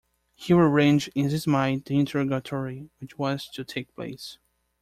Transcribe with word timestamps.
He 0.33 0.51
arranged 0.53 1.11
in 1.13 1.29
his 1.29 1.45
mind 1.45 1.85
the 1.85 1.99
interrogatory 1.99 2.89
which 2.97 3.19
was 3.19 3.47
to 3.49 3.63
take 3.63 3.93
place. 3.93 4.39